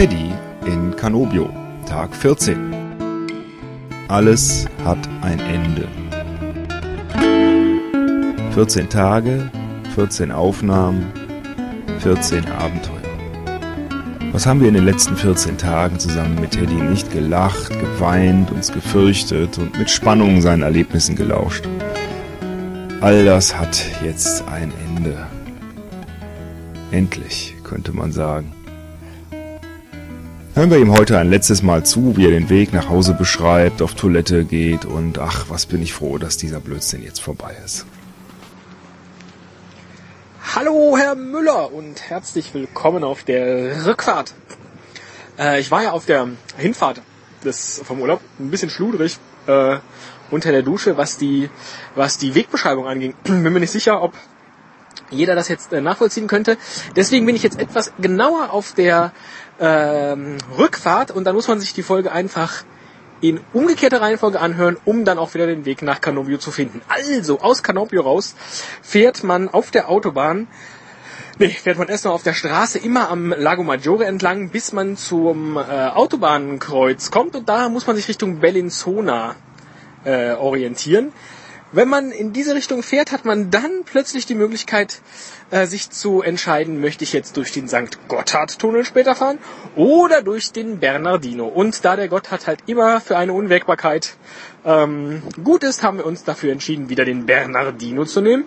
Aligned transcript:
Teddy 0.00 0.32
in 0.64 0.96
Canobio, 0.96 1.50
Tag 1.84 2.16
14. 2.16 2.74
Alles 4.08 4.64
hat 4.82 4.96
ein 5.20 5.38
Ende. 5.40 5.86
14 8.54 8.88
Tage, 8.88 9.50
14 9.94 10.32
Aufnahmen, 10.32 11.12
14 11.98 12.46
Abenteuer. 12.46 12.96
Was 14.32 14.46
haben 14.46 14.62
wir 14.62 14.68
in 14.68 14.74
den 14.74 14.86
letzten 14.86 15.18
14 15.18 15.58
Tagen 15.58 15.98
zusammen 15.98 16.40
mit 16.40 16.52
Teddy 16.52 16.76
nicht 16.76 17.12
gelacht, 17.12 17.68
geweint, 17.68 18.50
uns 18.52 18.72
gefürchtet 18.72 19.58
und 19.58 19.78
mit 19.78 19.90
Spannung 19.90 20.40
seinen 20.40 20.62
Erlebnissen 20.62 21.14
gelauscht? 21.14 21.68
All 23.02 23.26
das 23.26 23.54
hat 23.54 23.84
jetzt 24.02 24.48
ein 24.48 24.72
Ende. 24.88 25.26
Endlich, 26.90 27.54
könnte 27.64 27.92
man 27.92 28.12
sagen. 28.12 28.54
Hören 30.52 30.68
wir 30.72 30.78
ihm 30.78 30.92
heute 30.92 31.16
ein 31.16 31.30
letztes 31.30 31.62
Mal 31.62 31.86
zu, 31.86 32.16
wie 32.16 32.24
er 32.24 32.32
den 32.32 32.50
Weg 32.50 32.72
nach 32.72 32.88
Hause 32.88 33.14
beschreibt, 33.14 33.80
auf 33.82 33.94
Toilette 33.94 34.44
geht 34.44 34.84
und 34.84 35.20
ach, 35.20 35.44
was 35.48 35.64
bin 35.64 35.80
ich 35.80 35.92
froh, 35.92 36.18
dass 36.18 36.38
dieser 36.38 36.58
Blödsinn 36.58 37.04
jetzt 37.04 37.20
vorbei 37.20 37.54
ist. 37.64 37.86
Hallo, 40.56 40.96
Herr 40.98 41.14
Müller 41.14 41.72
und 41.72 42.02
herzlich 42.10 42.52
willkommen 42.52 43.04
auf 43.04 43.22
der 43.22 43.86
Rückfahrt. 43.86 44.34
Äh, 45.38 45.60
ich 45.60 45.70
war 45.70 45.84
ja 45.84 45.92
auf 45.92 46.06
der 46.06 46.26
Hinfahrt 46.56 47.00
des, 47.44 47.80
vom 47.84 48.00
Urlaub 48.00 48.20
ein 48.40 48.50
bisschen 48.50 48.70
schludrig 48.70 49.18
äh, 49.46 49.76
unter 50.32 50.50
der 50.50 50.62
Dusche, 50.62 50.96
was 50.96 51.16
die, 51.16 51.48
was 51.94 52.18
die 52.18 52.34
Wegbeschreibung 52.34 52.88
anging. 52.88 53.14
Bin 53.22 53.44
mir 53.44 53.60
nicht 53.60 53.70
sicher, 53.70 54.02
ob 54.02 54.14
jeder 55.10 55.34
das 55.34 55.48
jetzt 55.48 55.72
äh, 55.72 55.80
nachvollziehen 55.80 56.26
könnte. 56.26 56.56
Deswegen 56.96 57.26
bin 57.26 57.36
ich 57.36 57.42
jetzt 57.42 57.58
etwas 57.58 57.92
genauer 58.00 58.52
auf 58.52 58.72
der 58.74 59.12
ähm, 59.60 60.38
Rückfahrt 60.56 61.10
und 61.10 61.24
dann 61.24 61.34
muss 61.34 61.48
man 61.48 61.60
sich 61.60 61.74
die 61.74 61.82
Folge 61.82 62.12
einfach 62.12 62.64
in 63.20 63.40
umgekehrter 63.52 64.00
Reihenfolge 64.00 64.40
anhören, 64.40 64.78
um 64.84 65.04
dann 65.04 65.18
auch 65.18 65.34
wieder 65.34 65.46
den 65.46 65.64
Weg 65.64 65.82
nach 65.82 66.00
Canobio 66.00 66.38
zu 66.38 66.50
finden. 66.50 66.80
Also, 66.88 67.40
aus 67.40 67.62
Canobio 67.62 68.02
raus 68.02 68.34
fährt 68.82 69.22
man 69.24 69.48
auf 69.48 69.70
der 69.70 69.90
Autobahn, 69.90 70.48
nee, 71.38 71.48
fährt 71.48 71.78
man 71.78 71.88
erstmal 71.88 72.14
auf 72.14 72.22
der 72.22 72.32
Straße 72.32 72.78
immer 72.78 73.10
am 73.10 73.34
Lago 73.36 73.62
Maggiore 73.62 74.06
entlang, 74.06 74.48
bis 74.48 74.72
man 74.72 74.96
zum 74.96 75.56
äh, 75.56 75.60
Autobahnkreuz 75.60 77.10
kommt 77.10 77.36
und 77.36 77.48
da 77.48 77.68
muss 77.68 77.86
man 77.86 77.96
sich 77.96 78.08
Richtung 78.08 78.40
Bellinzona 78.40 79.36
äh, 80.04 80.32
orientieren. 80.32 81.12
Wenn 81.72 81.88
man 81.88 82.10
in 82.10 82.32
diese 82.32 82.54
Richtung 82.54 82.82
fährt, 82.82 83.12
hat 83.12 83.24
man 83.24 83.50
dann 83.50 83.82
plötzlich 83.84 84.26
die 84.26 84.34
Möglichkeit, 84.34 85.00
äh, 85.50 85.66
sich 85.66 85.90
zu 85.90 86.20
entscheiden, 86.20 86.80
möchte 86.80 87.04
ich 87.04 87.12
jetzt 87.12 87.36
durch 87.36 87.52
den 87.52 87.68
St. 87.68 88.08
Gotthard-Tunnel 88.08 88.84
später 88.84 89.14
fahren 89.14 89.38
oder 89.76 90.22
durch 90.22 90.50
den 90.50 90.80
Bernardino. 90.80 91.46
Und 91.46 91.84
da 91.84 91.94
der 91.94 92.08
Gotthard 92.08 92.48
halt 92.48 92.60
immer 92.66 93.00
für 93.00 93.16
eine 93.16 93.32
Unwägbarkeit 93.32 94.16
ähm, 94.64 95.22
gut 95.44 95.62
ist, 95.62 95.84
haben 95.84 95.98
wir 95.98 96.06
uns 96.06 96.24
dafür 96.24 96.50
entschieden, 96.52 96.88
wieder 96.88 97.04
den 97.04 97.26
Bernardino 97.26 98.04
zu 98.04 98.20
nehmen 98.20 98.44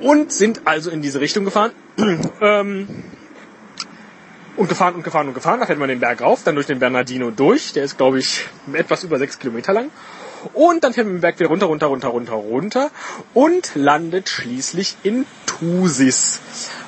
und 0.00 0.32
sind 0.32 0.62
also 0.64 0.90
in 0.90 1.02
diese 1.02 1.20
Richtung 1.20 1.44
gefahren. 1.44 1.72
ähm, 2.40 2.88
und 4.56 4.68
gefahren 4.68 4.94
und 4.94 5.02
gefahren 5.02 5.26
und 5.26 5.34
gefahren. 5.34 5.58
Da 5.58 5.66
fährt 5.66 5.78
man 5.78 5.88
den 5.88 6.00
Berg 6.00 6.20
rauf, 6.20 6.42
dann 6.44 6.54
durch 6.54 6.66
den 6.66 6.78
Bernardino 6.78 7.30
durch. 7.30 7.72
Der 7.72 7.82
ist, 7.82 7.96
glaube 7.96 8.18
ich, 8.18 8.46
etwas 8.72 9.04
über 9.04 9.18
sechs 9.18 9.38
Kilometer 9.38 9.72
lang. 9.72 9.90
Und 10.54 10.84
dann 10.84 10.92
fährt 10.92 11.06
man 11.06 11.16
den 11.16 11.20
Berg 11.20 11.38
wieder 11.38 11.48
runter, 11.48 11.66
runter, 11.66 11.86
runter, 11.86 12.08
runter, 12.08 12.32
runter 12.34 12.90
und 13.34 13.72
landet 13.74 14.28
schließlich 14.28 14.96
in 15.02 15.26
Thusis. 15.46 16.40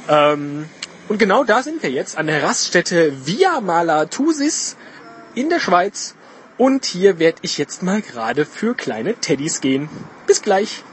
Ähm, 0.09 0.69
und 1.09 1.19
genau 1.19 1.45
da 1.45 1.63
sind 1.63 1.83
wir 1.83 1.91
jetzt 1.91 2.17
an 2.17 2.27
der 2.27 2.43
Raststätte 2.43 3.27
Via 3.27 3.61
Mala 3.61 4.07
Thusis 4.07 4.77
in 5.35 5.51
der 5.51 5.61
Schweiz. 5.61 6.15
Und 6.59 6.85
hier 6.85 7.19
werde 7.19 7.39
ich 7.43 7.59
jetzt 7.59 7.83
mal 7.83 8.03
gerade 8.03 8.45
für 8.45 8.75
kleine 8.75 9.15
Teddys 9.15 9.61
gehen. 9.61 9.89
Bis 10.27 10.43
gleich. 10.43 10.85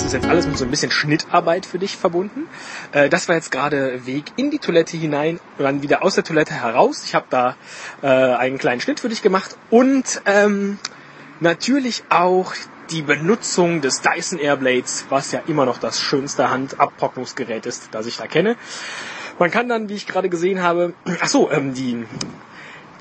Das 0.00 0.06
ist 0.06 0.12
jetzt 0.14 0.28
alles 0.30 0.46
mit 0.46 0.56
so 0.56 0.64
ein 0.64 0.70
bisschen 0.70 0.90
Schnittarbeit 0.90 1.66
für 1.66 1.78
dich 1.78 1.98
verbunden. 1.98 2.48
Äh, 2.92 3.10
das 3.10 3.28
war 3.28 3.34
jetzt 3.34 3.50
gerade 3.50 4.06
Weg 4.06 4.32
in 4.36 4.50
die 4.50 4.58
Toilette 4.58 4.96
hinein 4.96 5.38
und 5.58 5.64
dann 5.64 5.82
wieder 5.82 6.02
aus 6.02 6.14
der 6.14 6.24
Toilette 6.24 6.54
heraus. 6.54 7.04
Ich 7.04 7.14
habe 7.14 7.26
da 7.28 7.54
äh, 8.00 8.06
einen 8.06 8.56
kleinen 8.56 8.80
Schnitt 8.80 9.00
für 9.00 9.10
dich 9.10 9.20
gemacht 9.20 9.58
und 9.68 10.22
ähm, 10.24 10.78
natürlich 11.40 12.02
auch 12.08 12.54
die 12.90 13.02
Benutzung 13.02 13.82
des 13.82 14.00
Dyson 14.00 14.38
Airblades, 14.38 15.04
was 15.10 15.32
ja 15.32 15.42
immer 15.46 15.66
noch 15.66 15.76
das 15.76 16.00
schönste 16.00 16.48
Handabtrocknungsgerät 16.48 17.66
ist, 17.66 17.90
das 17.90 18.06
ich 18.06 18.16
da 18.16 18.26
kenne. 18.26 18.56
Man 19.38 19.50
kann 19.50 19.68
dann, 19.68 19.90
wie 19.90 19.96
ich 19.96 20.06
gerade 20.06 20.30
gesehen 20.30 20.62
habe, 20.62 20.94
ach 21.20 21.28
so, 21.28 21.50
ähm, 21.50 21.74
die 21.74 22.06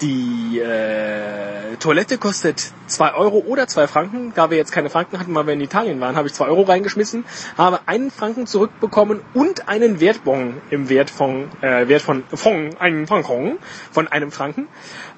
die 0.02 0.60
äh, 0.60 1.76
Toilette 1.80 2.18
kostet 2.18 2.72
zwei 2.88 3.14
Euro 3.14 3.40
oder 3.40 3.68
zwei 3.68 3.88
Franken. 3.88 4.34
Da 4.36 4.50
wir 4.50 4.58
jetzt 4.58 4.72
keine 4.72 4.90
Franken 4.90 5.20
hatten, 5.20 5.34
weil 5.36 5.46
wir 5.48 5.54
in 5.54 5.62
Italien 5.62 6.00
waren, 6.00 6.16
habe 6.16 6.28
ich 6.28 6.34
zwei 6.34 6.46
Euro 6.46 6.64
reingeschmissen, 6.64 7.26
habe 7.58 7.82
einen 7.86 8.12
Franken 8.12 8.48
zurückbekommen 8.48 9.22
und 9.34 9.68
einen 9.68 10.00
Wertbon 10.00 10.62
im 10.70 10.90
Wert 10.90 11.10
von, 11.10 11.50
äh, 11.62 11.88
Wert 11.88 12.02
von, 12.02 12.24
von 12.34 12.76
einen 12.80 13.08
Franken, 13.08 13.58
von 13.92 14.08
einem 14.08 14.32
Franken. 14.32 14.68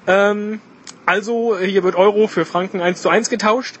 Ähm, 0.06 0.60
also 1.06 1.58
hier 1.58 1.82
wird 1.82 1.96
Euro 1.96 2.26
für 2.26 2.44
Franken 2.44 2.80
eins 2.80 3.02
zu 3.02 3.08
eins 3.08 3.30
getauscht. 3.30 3.76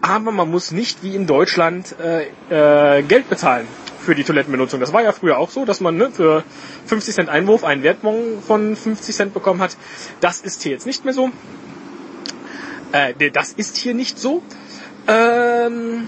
Aber 0.00 0.30
man 0.30 0.50
muss 0.50 0.70
nicht 0.70 1.02
wie 1.02 1.14
in 1.16 1.26
Deutschland 1.26 1.96
äh, 2.00 2.98
äh, 2.98 3.02
Geld 3.02 3.28
bezahlen 3.28 3.66
für 4.08 4.14
die 4.14 4.24
Toilettenbenutzung. 4.24 4.80
Das 4.80 4.94
war 4.94 5.02
ja 5.02 5.12
früher 5.12 5.36
auch 5.36 5.50
so, 5.50 5.66
dass 5.66 5.82
man 5.82 5.98
ne, 5.98 6.10
für 6.10 6.42
50 6.86 7.14
Cent 7.14 7.28
Einwurf 7.28 7.62
einen 7.62 7.82
Wertbon 7.82 8.40
von 8.40 8.74
50 8.74 9.14
Cent 9.14 9.34
bekommen 9.34 9.60
hat. 9.60 9.76
Das 10.20 10.40
ist 10.40 10.62
hier 10.62 10.72
jetzt 10.72 10.86
nicht 10.86 11.04
mehr 11.04 11.12
so. 11.12 11.28
Äh, 12.92 13.30
das 13.30 13.52
ist 13.52 13.76
hier 13.76 13.92
nicht 13.92 14.18
so. 14.18 14.42
Ähm, 15.06 16.06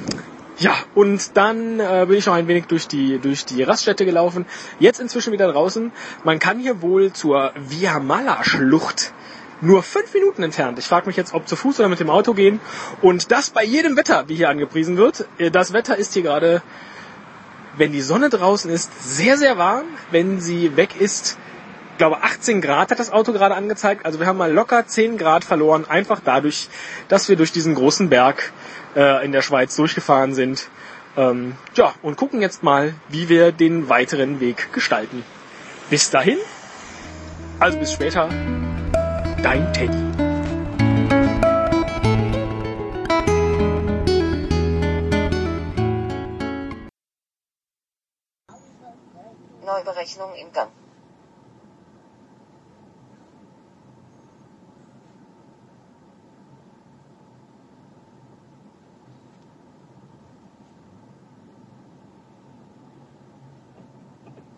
ja, 0.57 0.73
und 0.95 1.37
dann 1.37 1.79
äh, 1.79 2.07
bin 2.09 2.17
ich 2.17 2.25
noch 2.25 2.33
ein 2.33 2.49
wenig 2.49 2.69
durch 2.69 2.89
die, 2.89 3.19
durch 3.19 3.45
die 3.45 3.63
Raststätte 3.65 4.07
gelaufen. 4.07 4.47
Jetzt 4.79 4.99
inzwischen 4.99 5.35
wieder 5.35 5.53
draußen. 5.53 5.93
Man 6.25 6.39
kann 6.39 6.59
hier 6.59 6.81
wohl 6.81 7.13
zur 7.13 7.53
Via 7.55 7.99
Mala 7.99 8.43
Schlucht 8.45 9.13
nur 9.61 9.83
fünf 9.83 10.15
Minuten 10.15 10.43
entfernt. 10.43 10.79
Ich 10.79 10.87
frage 10.87 11.07
mich 11.07 11.19
jetzt, 11.19 11.35
ob 11.35 11.47
zu 11.47 11.55
Fuß 11.55 11.81
oder 11.81 11.91
mit 11.91 12.01
dem 12.01 12.09
Auto 12.09 12.33
gehen. 12.33 12.61
Und 13.03 13.31
das 13.31 13.51
bei 13.51 13.63
jedem 13.63 13.95
Wetter, 13.99 14.25
wie 14.29 14.37
hier 14.37 14.49
angepriesen 14.49 14.97
wird. 14.97 15.27
Äh, 15.37 15.51
das 15.51 15.75
Wetter 15.75 15.99
ist 15.99 16.15
hier 16.15 16.23
gerade 16.23 16.63
wenn 17.77 17.93
die 17.93 18.01
Sonne 18.01 18.31
draußen 18.31 18.71
ist, 18.71 18.91
sehr, 19.03 19.37
sehr 19.37 19.59
warm. 19.59 19.85
Wenn 20.11 20.41
sie 20.41 20.77
weg 20.77 21.01
ist, 21.01 21.39
glaube 21.99 22.23
18 22.23 22.63
Grad 22.63 22.91
hat 22.91 22.99
das 22.99 23.13
Auto 23.13 23.33
gerade 23.33 23.55
angezeigt. 23.55 24.07
Also 24.07 24.21
wir 24.21 24.27
haben 24.27 24.39
mal 24.39 24.51
locker 24.51 24.87
10 24.87 25.19
Grad 25.19 25.45
verloren, 25.45 25.85
einfach 25.89 26.21
dadurch, 26.25 26.69
dass 27.09 27.29
wir 27.29 27.37
durch 27.37 27.53
diesen 27.53 27.75
großen 27.75 28.09
Berg 28.09 28.53
äh, 28.97 29.25
in 29.25 29.33
der 29.33 29.43
Schweiz 29.43 29.77
durchgefahren 29.77 30.35
sind. 30.35 30.69
Ähm, 31.17 31.57
ja, 31.75 31.93
und 32.01 32.17
gucken 32.17 32.41
jetzt 32.41 32.63
mal, 32.63 32.95
wie 33.09 33.29
wir 33.29 33.53
den 33.53 33.89
weiteren 33.89 34.41
Weg 34.41 34.73
gestalten. 34.73 35.25
Bis 35.91 36.09
dahin, 36.09 36.39
also 37.59 37.79
bis 37.79 37.93
später, 37.93 38.29
dein 39.43 39.71
Teddy. 39.75 40.30
Neuberechnung 49.91 50.35
im 50.35 50.53
Gang. 50.53 50.71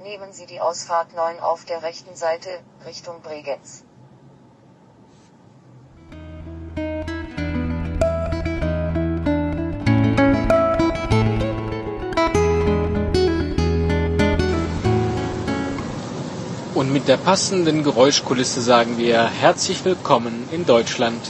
Nehmen 0.00 0.32
Sie 0.32 0.46
die 0.46 0.60
Ausfahrt 0.60 1.14
9 1.14 1.40
auf 1.40 1.64
der 1.64 1.82
rechten 1.82 2.14
Seite, 2.14 2.50
Richtung 2.84 3.22
Bregenz. 3.22 3.84
Und 16.82 16.92
mit 16.92 17.06
der 17.06 17.16
passenden 17.16 17.84
Geräuschkulisse 17.84 18.60
sagen 18.60 18.98
wir 18.98 19.22
herzlich 19.28 19.84
willkommen 19.84 20.48
in 20.50 20.66
Deutschland. 20.66 21.20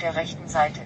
Der 0.00 0.14
rechten 0.14 0.48
Seite. 0.48 0.77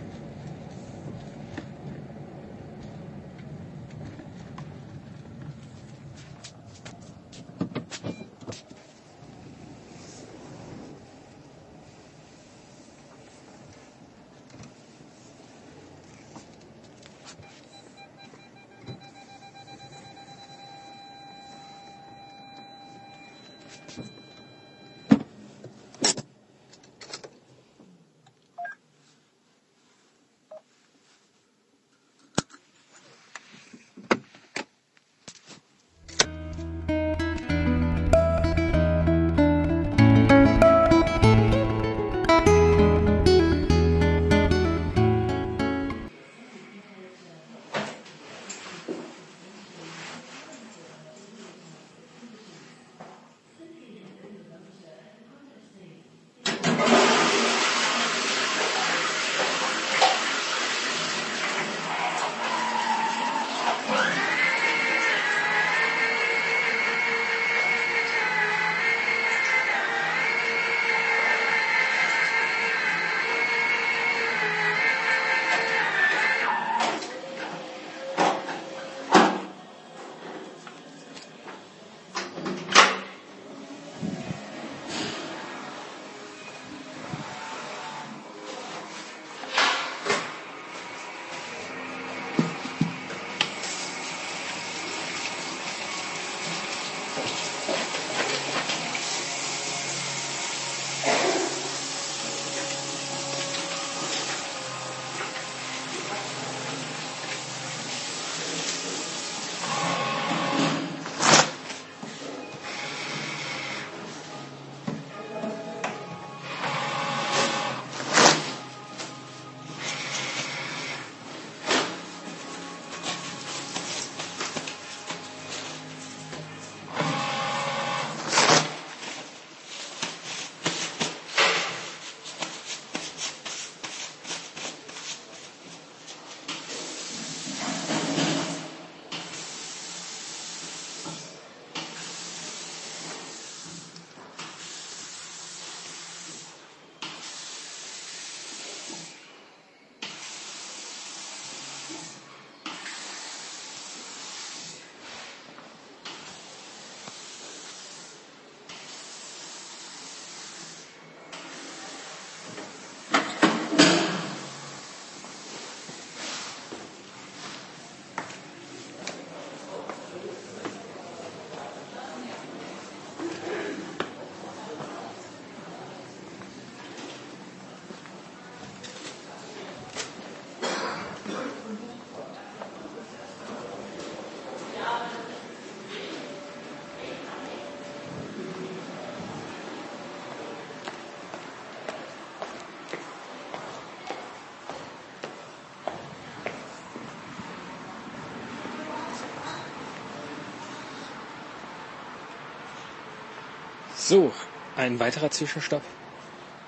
So, 204.05 204.33
ein 204.77 204.99
weiterer 204.99 205.31
Zwischenstopp. 205.31 205.83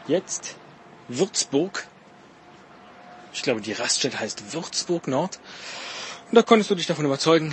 Jetzt 0.06 0.54
Würzburg. 1.08 1.88
Ich 3.32 3.42
glaube, 3.42 3.60
die 3.60 3.72
Raststätte 3.72 4.20
heißt 4.20 4.52
Würzburg 4.52 5.08
Nord. 5.08 5.40
Und 6.30 6.36
da 6.36 6.42
konntest 6.42 6.70
du 6.70 6.76
dich 6.76 6.86
davon 6.86 7.06
überzeugen, 7.06 7.52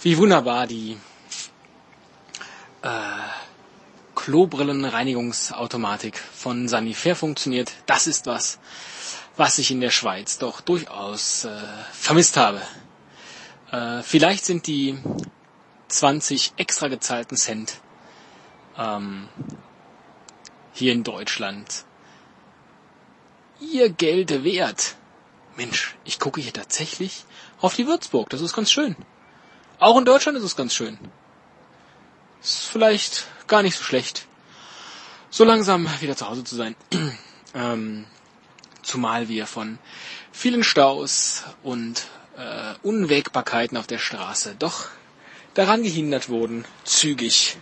wie 0.00 0.16
wunderbar 0.16 0.68
die 0.68 0.96
äh, 2.82 2.88
Klobrillenreinigungsautomatik 4.14 6.16
von 6.16 6.68
Sanifair 6.68 7.16
funktioniert. 7.16 7.72
Das 7.86 8.06
ist 8.06 8.26
was, 8.26 8.60
was 9.36 9.58
ich 9.58 9.72
in 9.72 9.80
der 9.80 9.90
Schweiz 9.90 10.38
doch 10.38 10.60
durchaus 10.60 11.46
äh, 11.46 11.50
vermisst 11.92 12.36
habe. 12.36 12.62
Äh, 13.72 14.04
vielleicht 14.04 14.44
sind 14.44 14.68
die 14.68 14.96
20 15.88 16.52
extra 16.58 16.86
gezahlten 16.86 17.36
Cent 17.36 17.80
ähm, 18.78 19.28
hier 20.72 20.92
in 20.92 21.04
Deutschland 21.04 21.84
ihr 23.60 23.88
Geld 23.90 24.44
wert. 24.44 24.96
Mensch, 25.56 25.96
ich 26.04 26.18
gucke 26.18 26.40
hier 26.40 26.52
tatsächlich 26.52 27.24
auf 27.60 27.74
die 27.74 27.86
Würzburg. 27.86 28.28
Das 28.30 28.42
ist 28.42 28.54
ganz 28.54 28.70
schön. 28.70 28.96
Auch 29.78 29.96
in 29.98 30.04
Deutschland 30.04 30.36
ist 30.36 30.44
es 30.44 30.56
ganz 30.56 30.74
schön. 30.74 30.98
Ist 32.42 32.64
vielleicht 32.64 33.26
gar 33.46 33.62
nicht 33.62 33.76
so 33.76 33.84
schlecht, 33.84 34.26
so 35.30 35.44
langsam 35.44 35.88
wieder 36.00 36.16
zu 36.16 36.28
Hause 36.28 36.44
zu 36.44 36.56
sein. 36.56 36.76
ähm, 37.54 38.06
zumal 38.82 39.28
wir 39.28 39.46
von 39.46 39.78
vielen 40.32 40.62
Staus 40.62 41.44
und 41.62 42.06
äh, 42.36 42.74
Unwägbarkeiten 42.82 43.76
auf 43.78 43.86
der 43.86 43.98
Straße 43.98 44.56
doch 44.58 44.88
daran 45.54 45.82
gehindert 45.82 46.28
wurden, 46.28 46.64
zügig 46.84 47.56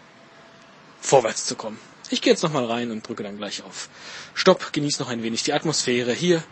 vorwärts 1.04 1.44
zu 1.46 1.54
kommen. 1.54 1.78
Ich 2.10 2.22
gehe 2.22 2.32
jetzt 2.32 2.42
nochmal 2.42 2.64
rein 2.64 2.90
und 2.90 3.06
drücke 3.06 3.22
dann 3.22 3.36
gleich 3.36 3.62
auf 3.62 3.88
Stopp, 4.34 4.72
genieße 4.72 5.02
noch 5.02 5.10
ein 5.10 5.22
wenig 5.22 5.42
die 5.42 5.52
Atmosphäre 5.52 6.12
hier 6.12 6.42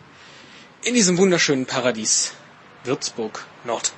in 0.83 0.93
diesem 0.93 1.17
wunderschönen 1.17 1.65
Paradies 1.65 2.33
Würzburg 2.83 3.45
Nord. 3.63 3.93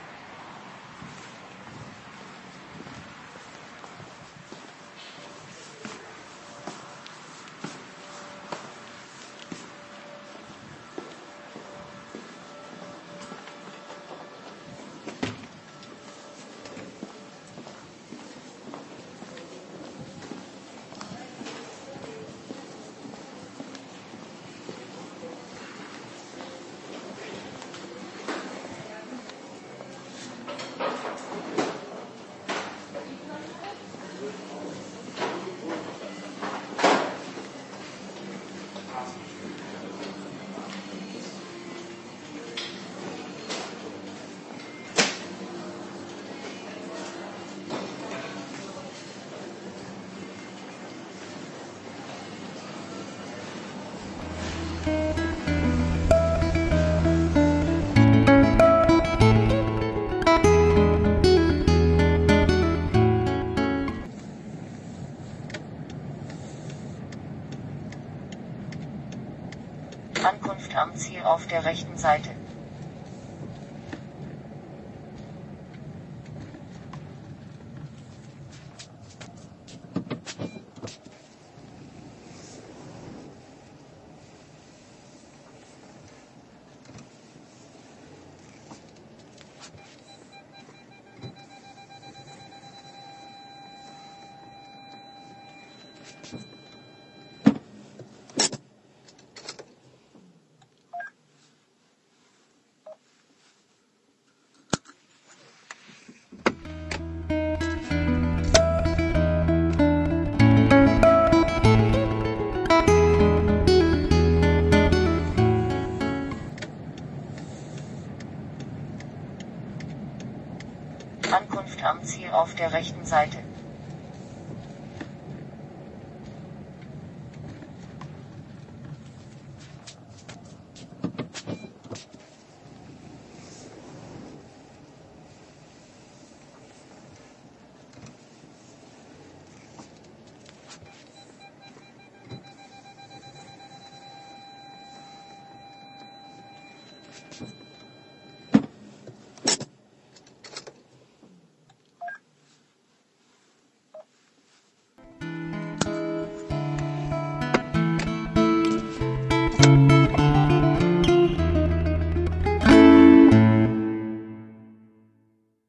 Der 71.55 71.63
rechten 71.63 71.94